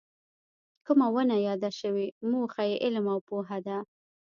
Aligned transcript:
کومه 0.85 1.07
ونه 1.13 1.35
یاده 1.47 1.69
شوې 1.79 2.07
موخه 2.31 2.63
یې 2.69 2.75
علم 2.85 3.05
او 3.13 3.19
پوهه 3.27 3.57
ده. 3.67 3.77